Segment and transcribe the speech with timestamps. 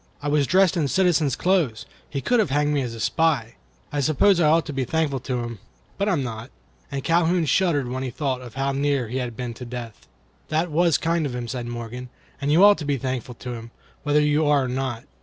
[0.19, 1.85] I was dressed in citizen's clothes.
[2.09, 3.53] He could have had me hanged as a spy.
[3.91, 5.59] I suppose I ought to be thankful to him,
[5.99, 6.49] but I am not."
[6.91, 10.01] And Calhoun shuddered when he thought how near he had been to death.(1)
[10.47, 12.09] "That was kind of him," said Morgan;
[12.41, 13.69] "and you ought to be thankful to him,
[14.01, 15.03] whether you are or not.